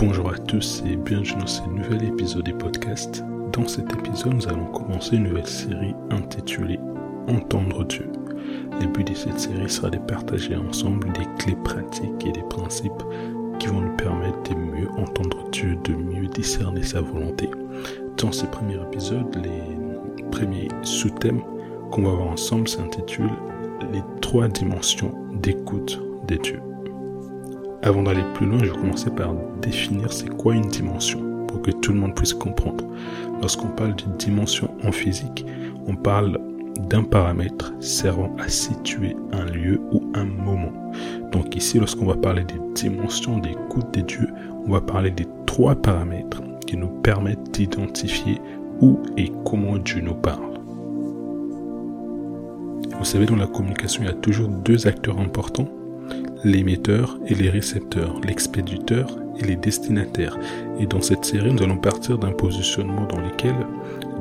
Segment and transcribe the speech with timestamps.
[0.00, 3.22] Bonjour à tous et bienvenue dans ce nouvel épisode du podcast.
[3.52, 6.80] Dans cet épisode, nous allons commencer une nouvelle série intitulée
[7.28, 8.10] Entendre Dieu.
[8.80, 13.02] Le but de cette série sera de partager ensemble des clés pratiques et des principes
[13.58, 17.50] qui vont nous permettre de mieux entendre Dieu, de mieux discerner sa volonté.
[18.16, 21.42] Dans ce premier épisode, les premiers sous-thèmes
[21.90, 23.36] qu'on va voir ensemble s'intitulent
[23.92, 26.69] Les trois dimensions d'écoute de Dieu.
[27.82, 31.70] Avant d'aller plus loin, je vais commencer par définir c'est quoi une dimension pour que
[31.70, 32.84] tout le monde puisse comprendre.
[33.40, 35.46] Lorsqu'on parle d'une dimension en physique,
[35.86, 36.38] on parle
[36.88, 40.72] d'un paramètre servant à situer un lieu ou un moment.
[41.32, 44.28] Donc ici, lorsqu'on va parler des dimensions d'écoute des dieux,
[44.66, 48.38] on va parler des trois paramètres qui nous permettent d'identifier
[48.82, 50.50] où et comment Dieu nous parle.
[52.98, 55.68] Vous savez, dans la communication, il y a toujours deux acteurs importants,
[56.44, 60.38] l'émetteur et les récepteurs, l'expéditeur et les destinataires.
[60.78, 63.54] Et dans cette série, nous allons partir d'un positionnement dans lequel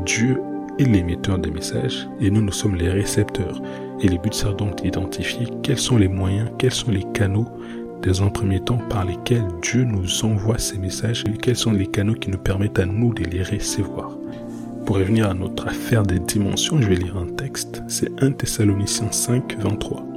[0.05, 0.41] Dieu
[0.79, 3.61] est l'émetteur des messages et nous, nous sommes les récepteurs.
[4.01, 7.47] Et le but sera donc d'identifier quels sont les moyens, quels sont les canaux
[8.01, 11.87] des un premier temps par lesquels Dieu nous envoie ces messages et quels sont les
[11.87, 14.17] canaux qui nous permettent à nous de les recevoir.
[14.85, 17.83] Pour revenir à notre affaire des dimensions, je vais lire un texte.
[17.87, 20.08] C'est 1 Thessaloniciens 5, 23.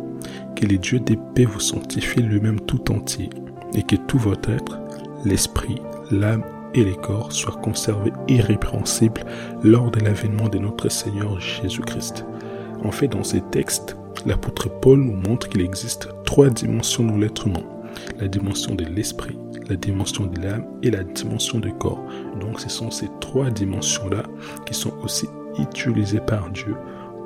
[0.63, 3.31] Que les dieux des paix vous sanctifient lui-même tout entier,
[3.75, 4.79] et que tout votre être,
[5.25, 5.83] l'esprit,
[6.13, 9.25] l'âme et les corps soient conservés irrépréhensibles
[9.65, 12.25] lors de l'avènement de notre Seigneur Jésus-Christ.
[12.85, 17.49] En fait, dans ces textes, l'apôtre Paul nous montre qu'il existe trois dimensions dans l'être
[17.49, 17.65] humain.
[18.21, 19.37] La dimension de l'esprit,
[19.69, 22.07] la dimension de l'âme et la dimension du corps.
[22.41, 24.23] Donc ce sont ces trois dimensions-là
[24.65, 25.27] qui sont aussi
[25.59, 26.77] utilisées par Dieu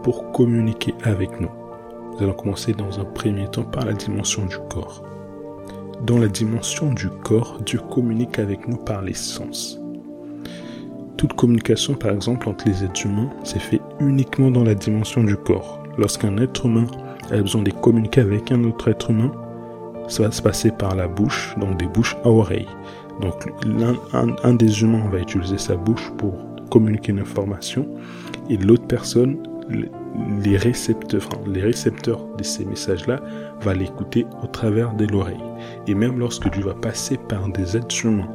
[0.03, 1.51] pour communiquer avec nous.
[2.17, 5.03] Nous allons commencer dans un premier temps par la dimension du corps.
[6.07, 9.79] Dans la dimension du corps, Dieu communique avec nous par les sens.
[11.19, 15.37] Toute communication, par exemple, entre les êtres humains, s'est fait uniquement dans la dimension du
[15.37, 15.83] corps.
[15.99, 16.87] Lorsqu'un être humain
[17.31, 19.33] a besoin de communiquer avec un autre être humain,
[20.09, 22.69] ça va se passer par la bouche, donc des bouches à oreilles.
[23.21, 23.47] Donc
[24.43, 26.35] un, des humains va utiliser sa bouche pour
[26.71, 27.87] communiquer une information
[28.49, 29.39] et l'autre personne
[30.43, 33.21] les récepteurs, les récepteurs de ces messages-là
[33.61, 35.43] va l'écouter au travers de l'oreille.
[35.87, 38.33] Et même lorsque Dieu va passer par des êtres humains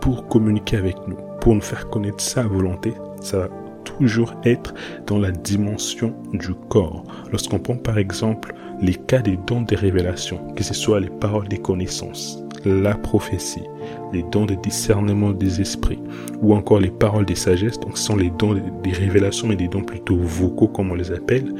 [0.00, 3.48] pour communiquer avec nous, pour nous faire connaître sa volonté, ça va
[3.84, 4.74] toujours être
[5.06, 7.04] dans la dimension du corps.
[7.30, 11.48] Lorsqu'on prend par exemple les cas des dons des révélations, que ce soit les paroles
[11.48, 13.64] des connaissances, la prophétie,
[14.12, 16.00] les dons de discernement des esprits,
[16.42, 19.68] ou encore les paroles des sagesses, donc ce sont les dons des révélations, mais des
[19.68, 21.54] dons plutôt vocaux comme on les appelle.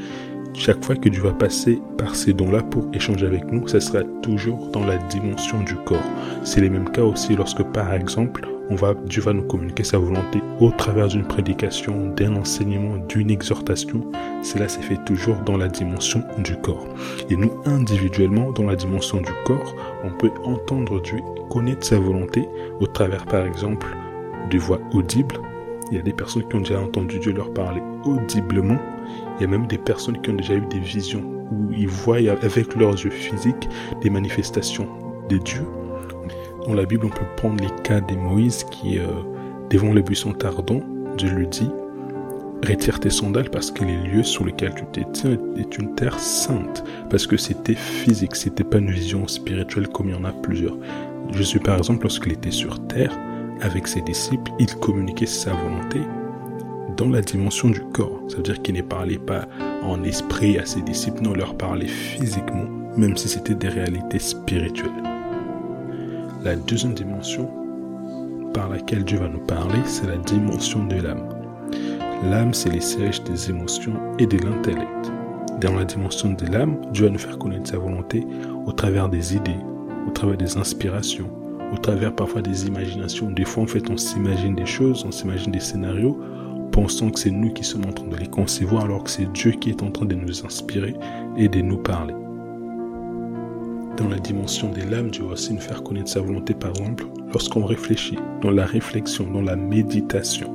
[0.53, 4.03] Chaque fois que Dieu va passer par ces dons-là pour échanger avec nous, ça sera
[4.23, 6.09] toujours dans la dimension du corps.
[6.43, 9.97] C'est les mêmes cas aussi lorsque, par exemple, on va, Dieu va nous communiquer sa
[9.97, 14.01] volonté au travers d'une prédication, d'un enseignement, d'une exhortation.
[14.43, 16.87] Cela s'est fait toujours dans la dimension du corps.
[17.29, 21.19] Et nous, individuellement, dans la dimension du corps, on peut entendre Dieu,
[21.49, 22.47] connaître sa volonté
[22.79, 23.87] au travers, par exemple,
[24.49, 25.39] de voix audibles.
[25.91, 28.77] Il y a des personnes qui ont déjà entendu Dieu leur parler audiblement.
[29.37, 32.17] Il y a même des personnes qui ont déjà eu des visions où ils voient
[32.17, 33.69] avec leurs yeux physiques
[34.01, 34.89] des manifestations
[35.29, 35.65] de Dieu
[36.67, 39.07] dans la Bible, on peut prendre les cas de Moïse qui, euh,
[39.69, 40.81] devant les buissons tardants,
[41.17, 41.69] Dieu lui dit
[42.67, 46.19] Retire tes sandales parce que les lieux sur lesquels tu te tiens est une terre
[46.19, 46.83] sainte.
[47.09, 50.75] Parce que c'était physique, c'était pas une vision spirituelle comme il y en a plusieurs.
[51.31, 53.15] Jésus, par exemple, lorsqu'il était sur terre,
[53.61, 55.99] avec ses disciples, il communiquait sa volonté
[56.97, 58.19] dans la dimension du corps.
[58.27, 59.47] Ça veut dire qu'il ne parlait pas
[59.83, 62.65] en esprit à ses disciples, non, il leur parlait physiquement,
[62.97, 65.06] même si c'était des réalités spirituelles.
[66.47, 67.49] La deuxième dimension
[68.53, 71.27] par laquelle Dieu va nous parler, c'est la dimension de l'âme.
[72.23, 75.11] L'âme, c'est les sièges des émotions et de l'intellect.
[75.59, 78.25] Dans la dimension de l'âme, Dieu va nous faire connaître sa volonté
[78.65, 79.59] au travers des idées,
[80.07, 81.29] au travers des inspirations,
[81.73, 83.29] au travers parfois des imaginations.
[83.29, 86.17] Des fois, en fait, on s'imagine des choses, on s'imagine des scénarios,
[86.71, 89.51] pensant que c'est nous qui sommes en train de les concevoir, alors que c'est Dieu
[89.51, 90.95] qui est en train de nous inspirer
[91.35, 92.15] et de nous parler
[93.97, 97.05] dans la dimension de l'âme, Dieu va aussi nous faire connaître sa volonté, par exemple,
[97.33, 100.53] lorsqu'on réfléchit, dans la réflexion, dans la méditation,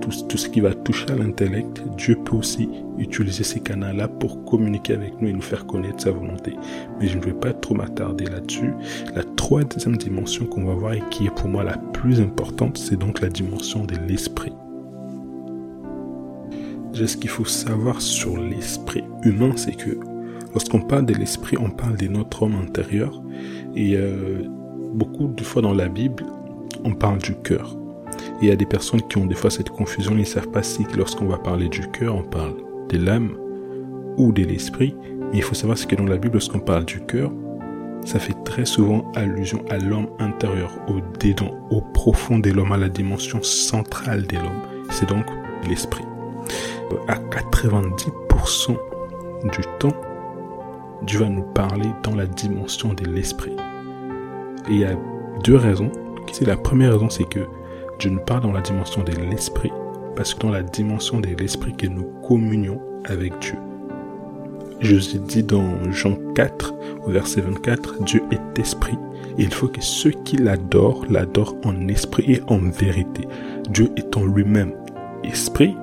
[0.00, 2.68] tout, tout ce qui va toucher à l'intellect, Dieu peut aussi
[2.98, 6.54] utiliser ces canaux-là pour communiquer avec nous et nous faire connaître sa volonté.
[7.00, 8.72] Mais je ne vais pas trop m'attarder là-dessus.
[9.14, 12.96] La troisième dimension qu'on va voir et qui est pour moi la plus importante, c'est
[12.96, 14.52] donc la dimension de l'esprit.
[16.92, 19.98] Ce qu'il faut savoir sur l'esprit humain, c'est que
[20.54, 23.20] Lorsqu'on parle de l'esprit, on parle de notre homme intérieur.
[23.74, 24.44] Et euh,
[24.94, 26.24] beaucoup de fois dans la Bible,
[26.84, 27.76] on parle du cœur.
[28.40, 30.62] Il y a des personnes qui ont des fois cette confusion, ils ne savent pas
[30.62, 32.54] si lorsqu'on va parler du cœur, on parle
[32.88, 33.36] de l'âme
[34.16, 34.94] ou de l'esprit.
[35.32, 37.32] Mais il faut savoir ce que dans la Bible, lorsqu'on parle du cœur,
[38.04, 42.76] ça fait très souvent allusion à l'homme intérieur, au dédon, au profond de l'homme, à
[42.76, 44.62] la dimension centrale de l'homme.
[44.90, 45.24] C'est donc
[45.68, 46.04] l'esprit.
[47.08, 48.76] À 90%
[49.50, 49.94] du temps,
[51.02, 53.52] Dieu va nous parler dans la dimension de l'esprit.
[54.68, 54.96] Et il y a
[55.42, 55.90] deux raisons.
[56.40, 57.40] La première raison, c'est que
[57.98, 59.72] Dieu nous parle dans la dimension de l'esprit,
[60.16, 63.56] parce que dans la dimension de l'esprit que nous communions avec Dieu.
[64.80, 66.74] Je vous ai dit dans Jean 4,
[67.06, 68.98] au verset 24, Dieu est esprit.
[69.38, 73.26] Il faut que ceux qui l'adorent, l'adorent en esprit et en vérité.
[73.70, 74.72] Dieu étant lui-même
[75.22, 75.76] esprit,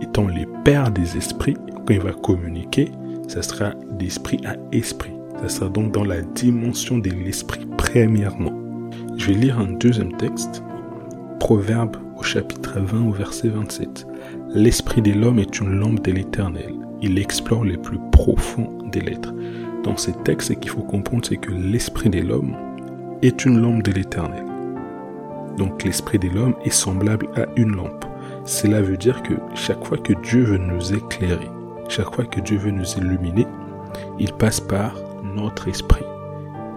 [0.00, 2.92] étant les pères des esprits, quand il va communiquer,
[3.28, 5.12] ça sera d'esprit à esprit.
[5.42, 8.52] Ça sera donc dans la dimension de l'esprit premièrement.
[9.16, 10.62] Je vais lire un deuxième texte,
[11.38, 14.06] Proverbe au chapitre 20 au verset 27.
[14.48, 16.72] L'esprit de l'homme est une lampe de l'éternel.
[17.00, 19.32] Il explore les plus profonds des lettres.
[19.84, 22.56] Dans ces textes, ce qu'il faut comprendre, c'est que l'esprit de l'homme
[23.22, 24.44] est une lampe de l'éternel.
[25.56, 28.04] Donc l'esprit de l'homme est semblable à une lampe.
[28.44, 31.48] Cela veut dire que chaque fois que Dieu veut nous éclairer,
[31.88, 33.46] chaque fois que Dieu veut nous illuminer,
[34.18, 36.04] il passe par notre esprit.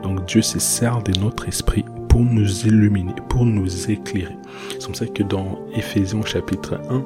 [0.04, 4.38] Donc Dieu se sert de notre esprit pour nous illuminer, pour nous éclairer.
[4.72, 7.04] C'est comme ça que dans Éphésiens chapitre 1,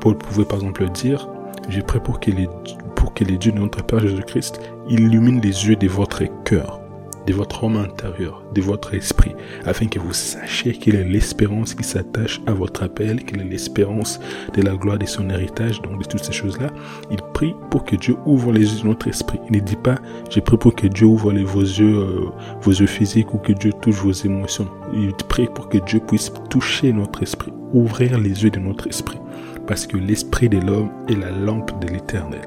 [0.00, 1.28] Paul pouvait par exemple dire,
[1.68, 2.48] j'ai prêt pour que les,
[2.94, 6.80] pour que les dieux de notre Père Jésus-Christ illuminent les yeux de votre cœur
[7.26, 9.32] de votre homme intérieur, de votre esprit,
[9.64, 14.20] afin que vous sachiez quelle est l'espérance qui s'attache à votre appel, quelle est l'espérance
[14.54, 16.70] de la gloire de son héritage, donc de toutes ces choses-là.
[17.10, 19.40] Il prie pour que Dieu ouvre les yeux de notre esprit.
[19.50, 19.96] Il ne dit pas,
[20.30, 22.30] j'ai prie pour que Dieu ouvre les, vos yeux, euh,
[22.62, 24.68] vos yeux physiques ou que Dieu touche vos émotions.
[24.94, 29.18] Il prie pour que Dieu puisse toucher notre esprit, ouvrir les yeux de notre esprit.
[29.66, 32.42] Parce que l'esprit de l'homme est la lampe de l'éternel.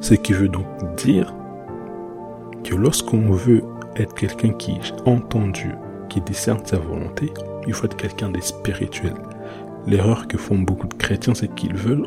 [0.00, 0.66] Ce qui veut donc
[0.96, 1.34] dire
[2.76, 3.62] lorsqu'on veut
[3.96, 5.72] être quelqu'un qui entend Dieu,
[6.08, 7.32] qui discerne sa volonté,
[7.66, 9.14] il faut être quelqu'un de spirituel.
[9.86, 12.06] L'erreur que font beaucoup de chrétiens, c'est qu'ils veulent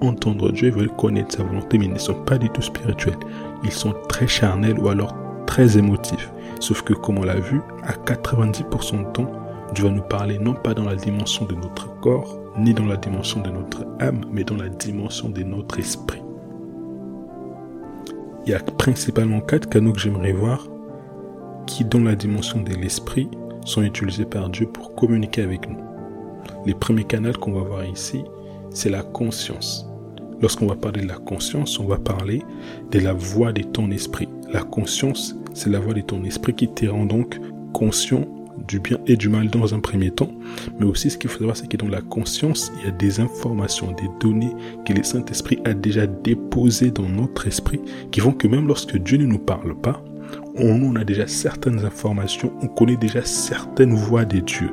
[0.00, 3.18] entendre Dieu, ils veulent connaître sa volonté, mais ils ne sont pas du tout spirituels.
[3.64, 5.14] Ils sont très charnels ou alors
[5.46, 6.30] très émotifs.
[6.60, 9.30] Sauf que, comme on l'a vu, à 90% du temps,
[9.74, 12.96] Dieu va nous parler non pas dans la dimension de notre corps, ni dans la
[12.96, 16.22] dimension de notre âme, mais dans la dimension de notre esprit
[18.46, 20.66] il y a principalement quatre canaux que j'aimerais voir
[21.66, 23.28] qui, dans la dimension de l'esprit,
[23.64, 25.78] sont utilisés par Dieu pour communiquer avec nous.
[26.66, 28.24] Les premiers canaux qu'on va voir ici,
[28.70, 29.86] c'est la conscience.
[30.40, 32.42] Lorsqu'on va parler de la conscience, on va parler
[32.90, 34.28] de la voix de ton esprit.
[34.52, 37.38] La conscience, c'est la voix de ton esprit qui te rend donc
[37.72, 38.26] conscient
[38.70, 40.30] du bien et du mal dans un premier temps.
[40.78, 43.18] Mais aussi, ce qu'il faut savoir, c'est que dans la conscience, il y a des
[43.18, 44.54] informations, des données
[44.86, 47.80] que le Saint-Esprit a déjà déposées dans notre esprit,
[48.12, 50.02] qui font que même lorsque Dieu ne nous parle pas,
[50.56, 54.70] on, a déjà certaines informations, on connaît déjà certaines voix des dieux.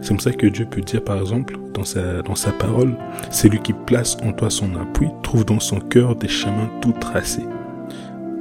[0.00, 2.96] C'est comme ça que Dieu peut dire, par exemple, dans sa, dans sa parole,
[3.30, 6.92] c'est lui qui place en toi son appui, trouve dans son cœur des chemins tout
[6.92, 7.44] tracés.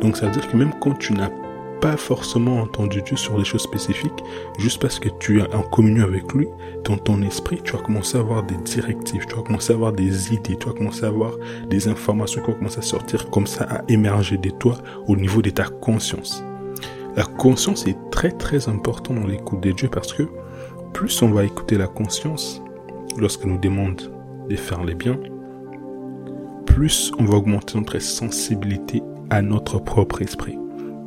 [0.02, 1.32] Donc ça veut dire que même quand tu n'as
[1.84, 4.24] pas forcément entendu Dieu sur des choses spécifiques,
[4.58, 6.48] juste parce que tu es en communion avec lui,
[6.86, 9.92] dans ton esprit, tu vas commencer à avoir des directives, tu vas commencer à avoir
[9.92, 11.34] des idées, tu vas commencer à avoir
[11.70, 14.78] des informations qui vont commencer à sortir comme ça, à émerger de toi
[15.08, 16.42] au niveau de ta conscience.
[17.18, 20.24] La conscience est très très importante dans l'écoute de Dieu parce que
[20.94, 22.62] plus on va écouter la conscience
[23.18, 24.10] lorsqu'elle nous demande
[24.50, 25.20] de faire les biens,
[26.66, 30.58] plus on va augmenter notre sensibilité à notre propre esprit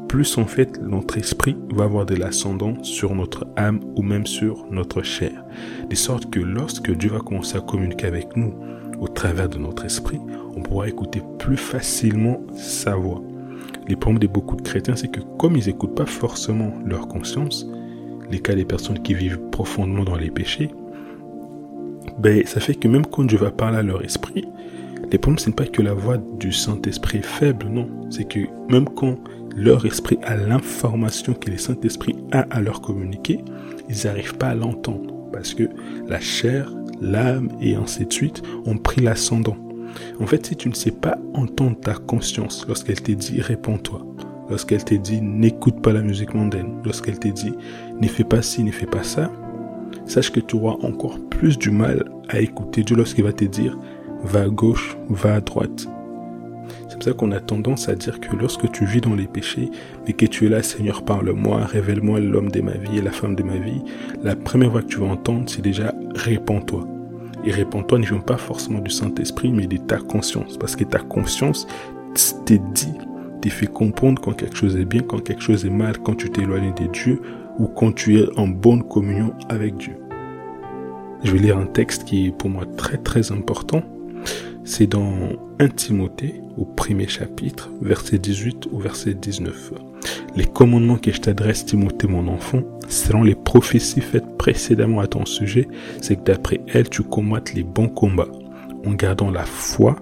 [0.08, 4.66] plus en fait notre esprit va avoir de l'ascendant sur notre âme ou même sur
[4.70, 5.44] notre chair.
[5.88, 8.54] De sorte que lorsque Dieu va commencer à communiquer avec nous
[9.00, 10.20] au travers de notre esprit,
[10.56, 13.22] on pourra écouter plus facilement sa voix.
[13.88, 17.66] Les problèmes de beaucoup de chrétiens, c'est que comme ils n'écoutent pas forcément leur conscience,
[18.30, 20.70] les cas des personnes qui vivent profondément dans les péchés,
[22.18, 24.44] ben, ça fait que même quand Dieu va parler à leur esprit,
[25.12, 27.88] les problèmes, ce n'est pas que la voix du Saint-Esprit est faible, non.
[28.10, 29.16] C'est que même quand
[29.56, 33.40] leur esprit a l'information que le Saint-Esprit a à leur communiquer,
[33.88, 35.64] ils n'arrivent pas à l'entendre parce que
[36.06, 39.56] la chair, l'âme et ainsi de suite ont pris l'ascendant.
[40.20, 44.06] En fait, si tu ne sais pas entendre ta conscience lorsqu'elle te dit réponds-toi,
[44.50, 47.54] lorsqu'elle te dit n'écoute pas la musique mondaine, lorsqu'elle te dit
[47.98, 49.32] ne fais pas ci, ne fais pas ça,
[50.04, 53.78] sache que tu auras encore plus du mal à écouter Dieu lorsqu'il va te dire
[54.22, 55.88] va à gauche, va à droite.
[56.98, 59.70] C'est pour ça qu'on a tendance à dire que lorsque tu vis dans les péchés
[60.06, 63.36] et que tu es là, Seigneur, parle-moi, révèle-moi l'homme de ma vie et la femme
[63.36, 63.82] de ma vie,
[64.22, 66.88] la première voix que tu vas entendre, c'est déjà répands-toi.
[67.44, 70.56] Et répands-toi ne vient pas forcément du Saint-Esprit, mais de ta conscience.
[70.56, 71.66] Parce que ta conscience
[72.46, 72.94] t'est dit,
[73.42, 76.30] t'est fait comprendre quand quelque chose est bien, quand quelque chose est mal, quand tu
[76.30, 77.20] t'éloignes de Dieu
[77.58, 79.98] ou quand tu es en bonne communion avec Dieu.
[81.24, 83.82] Je vais lire un texte qui est pour moi très très important
[84.66, 85.14] c'est dans
[85.60, 89.72] 1 Timothée, au premier chapitre, verset 18 au verset 19.
[90.34, 95.24] Les commandements que je t'adresse, Timothée, mon enfant, selon les prophéties faites précédemment à ton
[95.24, 95.68] sujet,
[96.02, 98.28] c'est que d'après elles, tu combattes les bons combats,
[98.84, 99.96] en gardant la foi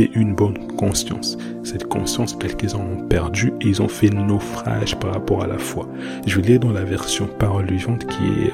[0.00, 1.38] et une bonne conscience.
[1.62, 5.88] Cette conscience, quelques-uns ont perdu et ils ont fait naufrage par rapport à la foi.
[6.26, 8.52] Je vais lire dans la version parole qui est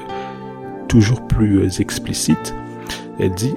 [0.87, 2.53] toujours plus euh, explicite.
[3.19, 3.55] Elle dit,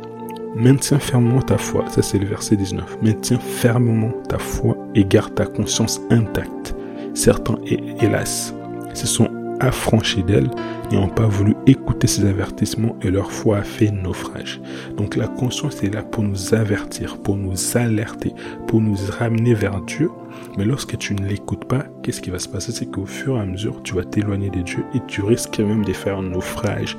[0.56, 2.98] Maintiens fermement ta foi, ça c'est le verset 19.
[3.02, 6.74] Maintiens fermement ta foi et garde ta conscience intacte.
[7.14, 7.58] Certains,
[8.00, 8.54] hélas,
[8.94, 9.28] se sont
[9.60, 10.50] affranchis d'elle,
[10.92, 14.60] n'ont pas voulu écouter ses avertissements et leur foi a fait naufrage.
[14.96, 18.32] Donc la conscience est là pour nous avertir, pour nous alerter,
[18.66, 20.10] pour nous ramener vers Dieu.
[20.56, 22.72] Mais lorsque tu ne l'écoutes pas, qu'est-ce qui va se passer?
[22.72, 25.84] C'est qu'au fur et à mesure, tu vas t'éloigner de Dieu et tu risques même
[25.84, 26.96] de faire un naufrage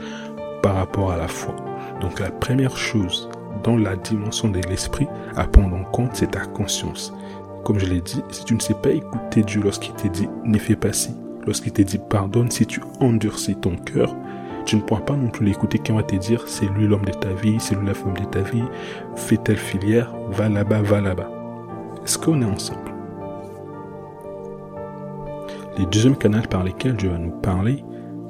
[0.62, 1.56] par rapport à la foi.
[2.02, 3.30] Donc la première chose
[3.64, 7.14] dans la dimension de l'esprit à prendre en compte, c'est ta conscience.
[7.64, 10.58] Comme je l'ai dit, si tu ne sais pas écouter Dieu lorsqu'il te dit ne
[10.58, 11.12] fais pas ci,
[11.46, 14.16] lorsqu'il te dit pardonne, si tu endurcis ton cœur,
[14.66, 17.12] tu ne pourras pas non plus l'écouter quand va te dire c'est lui l'homme de
[17.12, 18.64] ta vie, c'est lui la femme de ta vie,
[19.16, 21.30] fais telle filière, va là-bas, va là-bas.
[22.04, 22.80] Est-ce qu'on est ensemble?
[25.78, 27.84] Le deuxième canal par lequel Dieu va nous parler,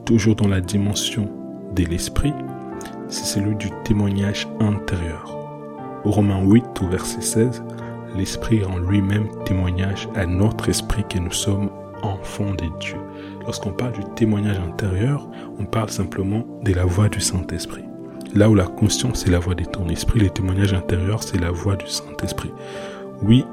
[0.06, 1.30] toujours dans la dimension
[1.76, 2.34] de l'esprit,
[3.10, 5.36] c'est celui du témoignage intérieur.
[6.04, 7.64] Romains 8 au verset 16,
[8.16, 11.70] l'Esprit rend lui-même témoignage à notre esprit que nous sommes
[12.02, 12.98] enfants de Dieu.
[13.42, 15.28] Lorsqu'on parle du témoignage intérieur,
[15.60, 17.84] on parle simplement de la voix du Saint-Esprit.
[18.36, 21.52] Là où la conscience est la voix de ton esprit, le témoignage intérieur, c'est la
[21.52, 22.52] voix du Saint-Esprit.
[23.24, 23.44] Oui,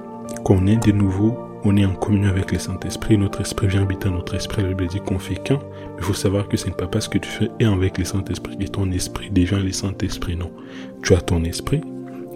[0.45, 1.37] qu'on est de nouveau
[1.67, 4.63] on est en communion avec le Saint-Esprit, notre esprit vient habiter notre esprit.
[4.63, 5.59] La Bible dit qu'on fait qu'un,
[5.99, 8.57] il faut savoir que ce n'est pas parce que tu fais un avec le Saint-Esprit
[8.57, 10.37] que ton esprit devient le Saint-Esprit.
[10.37, 10.53] Non.
[11.03, 11.81] Tu as ton esprit,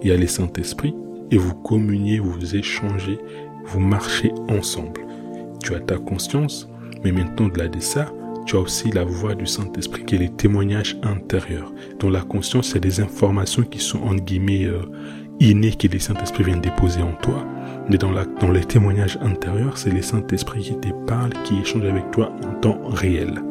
[0.01, 0.93] il y a le Saint-Esprit,
[1.31, 3.19] et vous communiez, vous échangez,
[3.65, 4.99] vous marchez ensemble.
[5.63, 6.67] Tu as ta conscience,
[7.03, 8.07] mais maintenant, de là de ça,
[8.45, 11.71] tu as aussi la voix du Saint-Esprit qui est les témoignages intérieurs.
[11.99, 14.81] Dont la conscience, c'est des informations qui sont en guillemets euh,
[15.39, 17.45] innées que le Saint-Esprit vient déposer en toi
[17.89, 21.85] mais dans, la, dans les témoignages intérieurs, c'est le Saint-Esprit qui te parle, qui échange
[21.85, 23.41] avec toi en temps réel.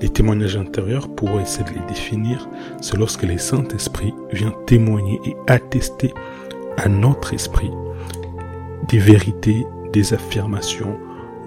[0.00, 2.48] Les témoignages intérieurs, pour essayer de les définir,
[2.80, 6.12] c'est lorsque le Saint-Esprit vient témoigner et attester
[6.76, 7.70] à notre esprit
[8.88, 10.98] des vérités, des affirmations.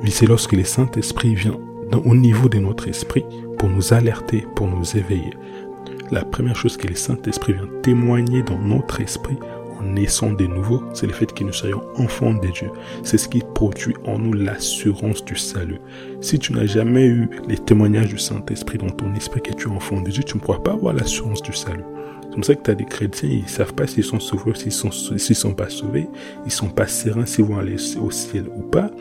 [0.07, 1.57] C'est lorsque le Saint-Esprit vient
[2.05, 3.25] au niveau de notre esprit
[3.57, 5.31] pour nous alerter, pour nous éveiller.
[6.11, 9.37] La première chose que le Saint-Esprit vient témoigner dans notre esprit,
[9.83, 12.69] naissons de nouveau, c'est le fait que nous soyons enfants de Dieu.
[13.03, 15.79] C'est ce qui produit en nous l'assurance du salut.
[16.21, 19.71] Si tu n'as jamais eu les témoignages du Saint-Esprit dans ton esprit que tu es
[19.71, 21.83] enfant de Dieu, tu ne pourras pas avoir l'assurance du salut.
[22.37, 24.91] Comme ça que tu as des chrétiens, ils savent pas s'ils sont sauvés s'ils sont,
[24.91, 26.07] s'ils sont pas sauvés.
[26.45, 28.91] Ils sont pas sereins s'ils vont aller au ciel ou pas.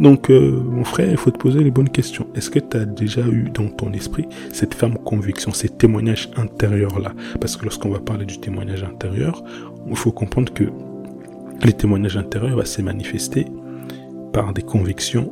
[0.00, 2.26] Donc, euh, mon frère, il faut te poser les bonnes questions.
[2.34, 7.12] Est-ce que tu as déjà eu dans ton esprit cette ferme conviction, ces témoignages intérieurs-là?
[7.42, 9.44] Parce que lorsqu'on va parler du témoignage intérieur,
[9.86, 10.64] il faut comprendre que
[11.66, 13.44] les témoignages intérieurs va se manifester
[14.32, 15.30] par des convictions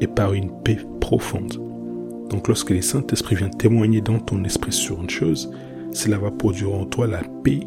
[0.00, 1.54] et par une paix profonde.
[2.30, 5.50] Donc lorsque le Saint-Esprit vient témoigner dans ton esprit sur une chose,
[5.92, 7.60] cela va produire en toi la paix,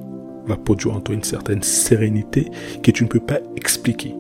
[0.46, 2.50] va produire en toi une certaine sérénité
[2.82, 4.16] que tu ne peux pas expliquer.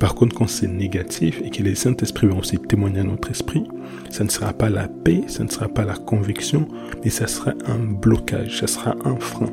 [0.00, 3.64] Par contre, quand c'est négatif et que le Saint-Esprit vient aussi témoigner à notre esprit,
[4.08, 6.66] ça ne sera pas la paix, ça ne sera pas la conviction,
[7.04, 9.52] mais ça sera un blocage, ça sera un frein.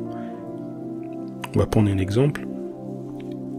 [1.54, 2.46] On va prendre un exemple.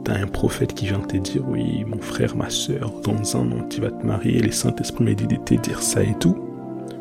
[0.03, 3.67] T'as un prophète qui vient te dire, oui, mon frère, ma soeur, dans un an,
[3.69, 6.35] tu vas te marier, et Saint-Esprit m'a dit de te dire ça et tout.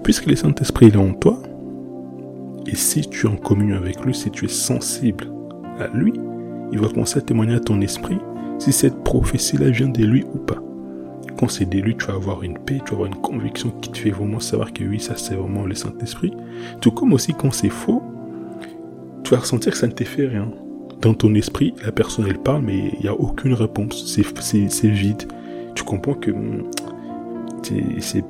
[0.02, 1.40] Puisque le Saint-Esprit est en toi,
[2.68, 5.26] et si tu es en communion avec lui, si tu es sensible
[5.78, 6.12] à lui,
[6.70, 8.18] il va commencer à témoigner à ton esprit
[8.58, 10.62] si cette prophétie-là vient de lui ou pas.
[11.38, 13.90] Quand c'est de lui, tu vas avoir une paix, tu vas avoir une conviction qui
[13.90, 16.34] te fait vraiment savoir que oui, ça c'est vraiment le Saint-Esprit.
[16.80, 18.02] Tout comme aussi quand c'est faux,
[19.24, 20.48] tu vas ressentir que ça ne te fait rien
[21.00, 24.04] dans ton esprit, la personne elle parle, mais il n'y a aucune réponse.
[24.06, 25.22] C'est vide.
[25.74, 26.64] Tu comprends que hmm,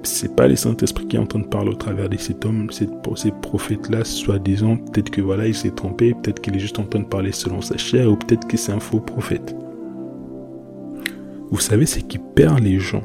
[0.02, 2.68] c'est pas les Saint-Esprit qui est en train de parler au travers de cet homme,
[2.70, 2.88] ces,
[3.42, 7.06] prophètes-là, soi-disant, peut-être que voilà, il s'est trompé, peut-être qu'il est juste en train de
[7.06, 9.54] parler selon sa chair, ou peut-être que c'est un faux prophète.
[11.50, 13.04] vous savez, ce qui perd les gens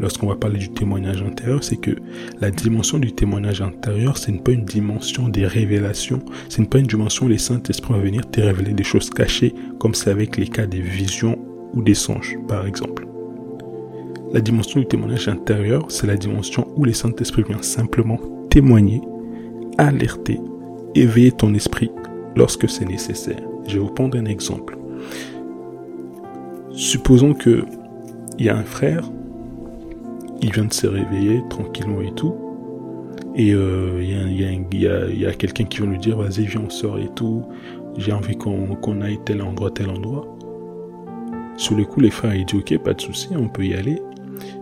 [0.00, 1.92] lorsqu'on va parler du témoignage intérieur, c'est que
[2.40, 6.78] la dimension du témoignage intérieur, ce n'est pas une dimension des révélations, ce n'est pas
[6.78, 10.36] une dimension où les Saint-Esprit vont venir te révéler des choses cachées, comme c'est avec
[10.36, 11.38] les cas des visions
[11.74, 13.09] ou des songes, par exemple.
[14.32, 18.18] La dimension du témoignage intérieur, c'est la dimension où les Saint-Esprit viennent simplement
[18.48, 19.00] témoigner,
[19.76, 20.38] alerter,
[20.94, 21.90] éveiller ton esprit
[22.36, 23.42] lorsque c'est nécessaire.
[23.66, 24.78] Je vais vous prendre un exemple.
[26.70, 27.64] Supposons que
[28.38, 29.10] il y a un frère,
[30.40, 32.34] il vient de se réveiller tranquillement et tout,
[33.34, 37.42] et il y a, quelqu'un qui vient lui dire vas-y viens on sort et tout,
[37.96, 40.24] j'ai envie qu'on aille tel endroit, tel endroit.
[41.56, 44.00] Sur le coup, les frères, ils disent ok, pas de souci, on peut y aller.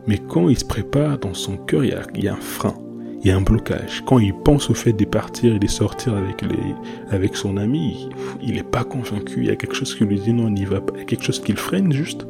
[0.06, 2.74] Mais quand il se prépare dans son cœur, il y a un frein
[3.20, 4.02] il y a un blocage.
[4.06, 6.74] Quand il pense au fait de partir et de sortir avec, les,
[7.10, 8.08] avec son ami,
[8.42, 9.40] il n'est pas convaincu.
[9.40, 10.92] Il y a quelque chose qui lui dit non, on n'y va pas.
[10.94, 12.26] Il y a quelque chose qui le freine juste.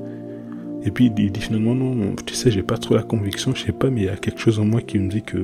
[0.84, 3.72] Et puis il dit finalement non, tu sais, j'ai pas trop la conviction, je sais
[3.72, 5.38] pas, mais il y a quelque chose en moi qui me dit que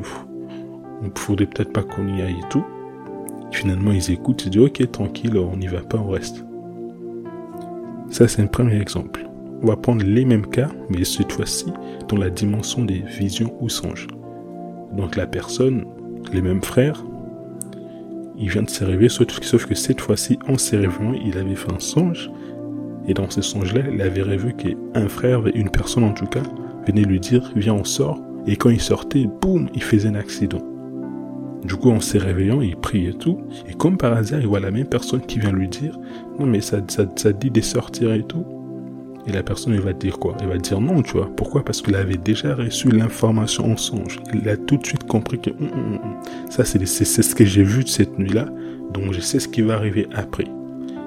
[1.03, 2.65] on faudrait peut-être pas qu'on y aille et tout.
[3.51, 6.45] Finalement, ils écoutent, ils disent ok, tranquille, on n'y va pas, on reste.
[8.11, 9.29] Ça, c'est un premier exemple.
[9.65, 11.65] On va prendre les mêmes cas, mais cette fois-ci
[12.09, 14.07] dans la dimension des visions ou songes.
[14.95, 15.87] Donc la personne,
[16.35, 17.03] les mêmes frères,
[18.37, 21.73] il vient de se réveiller, sauf que cette fois-ci, en se réveillant, il avait fait
[21.73, 22.31] un songe.
[23.09, 26.43] Et dans ce songe-là, il avait rêvé qu'un frère, une personne en tout cas,
[26.87, 28.21] venait lui dire, viens, on sort.
[28.47, 30.61] Et quand il sortait, boum, il faisait un accident.
[31.65, 33.39] Du coup, en se réveillant, il prie et tout.
[33.67, 35.99] Et comme par hasard, il voit la même personne qui vient lui dire,
[36.39, 38.45] non mais ça, dit de sortir et tout.
[39.27, 40.37] Et la personne, elle va dire quoi?
[40.41, 41.31] Elle va dire non, tu vois.
[41.35, 41.65] Pourquoi?
[41.65, 44.21] Parce qu'il avait déjà reçu l'information en songe.
[44.35, 46.17] Il a tout de suite compris que hum, hum, hum,
[46.51, 48.47] ça, c'est ce que j'ai vu de cette nuit-là.
[48.93, 50.45] Donc, je sais ce qui va arriver après.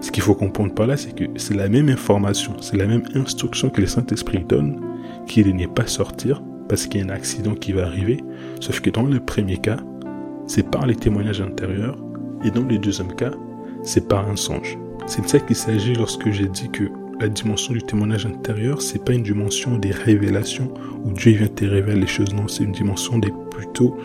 [0.02, 3.04] Ce qu'il faut comprendre par là, c'est que c'est la même information, c'est la même
[3.16, 4.80] instruction que le Saint-Esprit donne,
[5.28, 8.24] qu'il n'est pas sortir parce qu'il y a un accident qui va arriver.
[8.60, 9.78] Sauf que dans le premier cas,
[10.46, 11.98] c'est par les témoignages intérieurs.
[12.44, 13.32] Et dans le deuxième cas,
[13.84, 14.78] c'est par un songe.
[15.08, 16.84] C'est de ça qu'il s'agit lorsque j'ai dit que
[17.20, 20.72] la dimension du témoignage intérieur, c'est pas une dimension des révélations
[21.04, 22.34] où Dieu vient te révéler les choses.
[22.34, 23.98] Non, c'est une dimension des plutôt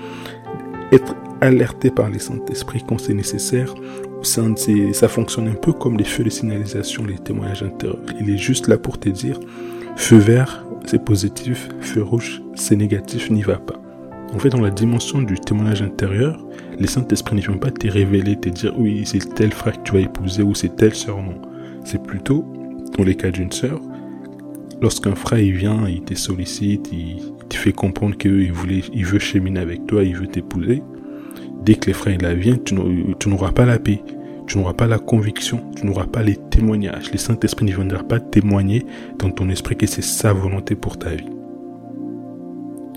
[0.93, 3.75] être alerté par les Saint-Esprit quand c'est nécessaire.
[4.23, 4.43] Ça,
[4.93, 7.99] ça fonctionne un peu comme les feux de signalisation, les témoignages intérieurs.
[8.21, 9.39] Il est juste là pour te dire,
[9.97, 13.81] feu vert, c'est positif, feu rouge, c'est négatif, n'y va pas.
[14.33, 16.43] En fait, dans la dimension du témoignage intérieur,
[16.79, 19.93] les Saint-Esprit ne viennent pas te révéler, te dire oui, c'est tel frère que tu
[19.93, 21.19] vas épouser ou c'est telle sœur.
[21.85, 22.45] C'est plutôt
[22.97, 23.81] dans les cas d'une sœur,
[24.81, 29.19] lorsqu'un frère il vient, il te sollicite, il, te fait comprendre qu'il voulait, il veut
[29.19, 30.83] cheminer avec toi, il veut t'épouser,
[31.63, 32.75] dès que les frères il vient, tu,
[33.29, 34.03] n'auras pas la paix,
[34.47, 37.11] tu n'auras pas la conviction, tu n'auras pas les témoignages.
[37.13, 38.85] Les Saint-Esprit ne viendra pas témoigner
[39.19, 41.29] dans ton esprit que c'est sa volonté pour ta vie.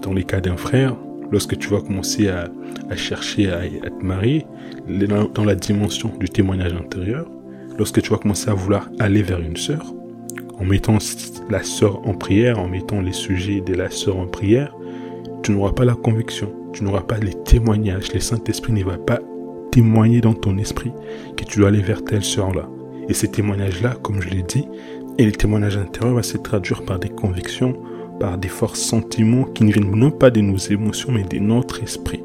[0.01, 0.95] Dans les cas d'un frère,
[1.31, 2.49] lorsque tu vas commencer à,
[2.95, 4.45] chercher à, te marier,
[4.88, 7.29] dans la dimension du témoignage intérieur,
[7.77, 9.93] lorsque tu vas commencer à vouloir aller vers une sœur,
[10.59, 10.97] en mettant
[11.49, 14.75] la sœur en prière, en mettant les sujets de la sœur en prière,
[15.43, 18.13] tu n'auras pas la conviction, tu n'auras pas les témoignages.
[18.13, 19.19] Le Saint-Esprit ne va pas
[19.71, 20.91] témoigner dans ton esprit
[21.35, 22.69] que tu dois aller vers telle sœur-là.
[23.09, 24.65] Et ces témoignages-là, comme je l'ai dit,
[25.17, 27.75] et les témoignages intérieurs vont se traduire par des convictions,
[28.19, 31.83] par des forts sentiments qui ne viennent non pas de nos émotions, mais de notre
[31.83, 32.23] esprit.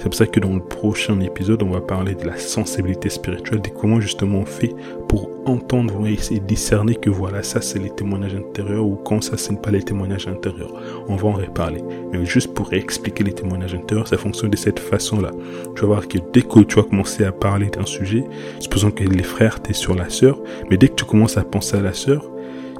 [0.00, 3.60] C'est pour ça que dans le prochain épisode, on va parler de la sensibilité spirituelle,
[3.60, 4.74] de comment justement on fait
[5.10, 9.60] pour entendre et discerner que voilà, ça c'est les témoignages intérieurs ou quand ça c'est
[9.60, 10.72] pas les témoignages intérieurs.
[11.06, 11.84] On va en reparler.
[12.10, 15.32] Mais juste pour expliquer les témoignages intérieurs, ça fonctionne de cette façon-là.
[15.76, 18.24] Tu vas voir que dès que tu vas commencer à parler d'un sujet,
[18.58, 21.76] supposons que les frères, t'es sur la sœur, mais dès que tu commences à penser
[21.76, 22.24] à la sœur,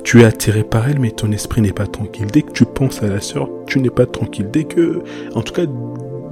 [0.04, 2.28] tu es attiré par elle, mais ton esprit n'est pas tranquille.
[2.32, 4.48] Dès que tu penses à la sœur, tu n'es pas tranquille.
[4.50, 5.02] Dès que,
[5.34, 5.66] en tout cas,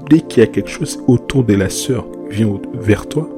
[0.08, 3.28] dès qu'il y a quelque chose autour de la sœur vient vers toi,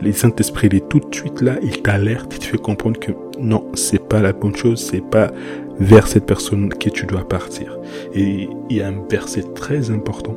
[0.00, 3.70] les Saint-Esprit, est tout de suite là, il t'alerte, il te fait comprendre que non,
[3.74, 5.30] c'est pas la bonne chose, c'est pas
[5.78, 7.78] vers cette personne que tu dois partir.
[8.12, 10.36] Et il y a un verset très important.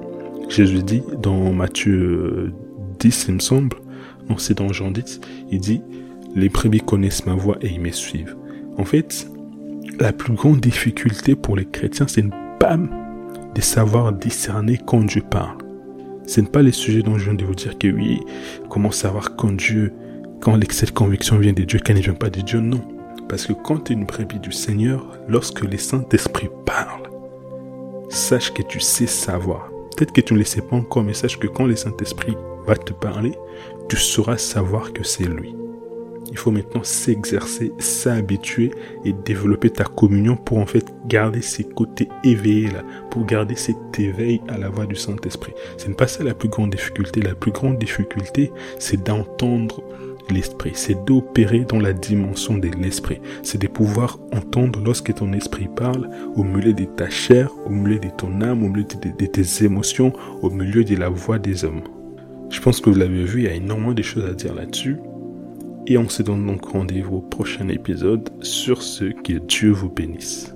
[0.50, 2.54] Jésus dit dans Matthieu
[3.00, 3.78] 10, il me semble,
[4.30, 5.20] non, c'est dans Jean 10,
[5.52, 5.82] il dit,
[6.36, 8.36] les premiers connaissent ma voix et ils me suivent.
[8.78, 9.28] En fait,
[10.00, 12.26] la plus grande difficulté pour les chrétiens, c'est
[12.60, 15.65] pas de savoir discerner quand Dieu parle.
[16.28, 18.22] Ce n'est pas les sujets dont je viens de vous dire que oui,
[18.70, 19.94] comment savoir quand Dieu,
[20.42, 22.82] quand cette conviction vient de Dieu, quand ne vient pas de Dieu, non.
[23.30, 27.10] Parce que quand tu es une brebis du Seigneur, lorsque les Saint-Esprit parlent,
[28.10, 29.70] sache que tu sais savoir.
[29.96, 32.36] Peut-être que tu ne le sais pas encore, mais sache que quand le Saint-Esprit
[32.66, 33.34] va te parler,
[33.90, 35.56] tu sauras savoir que c'est lui.
[36.32, 38.72] Il faut maintenant s'exercer, s'habituer
[39.04, 43.78] et développer ta communion pour en fait garder ces côtés éveillés là, pour garder cet
[44.00, 45.54] éveil à la voix du Saint-Esprit.
[45.78, 47.22] Ce n'est pas ça la plus grande difficulté.
[47.22, 49.84] La plus grande difficulté, c'est d'entendre
[50.32, 55.68] l'esprit, c'est d'opérer dans la dimension de l'esprit, c'est de pouvoir entendre lorsque ton esprit
[55.76, 59.66] parle au milieu de ta chair, au milieu de ton âme, au milieu de, tes
[59.66, 61.82] émotions, au milieu de la voix des hommes.
[62.50, 64.98] Je pense que vous l'avez vu, il y a énormément de choses à dire là-dessus.
[65.88, 68.30] Et on se donne donc rendez-vous au prochain épisode.
[68.42, 70.55] Sur ce, que Dieu vous bénisse.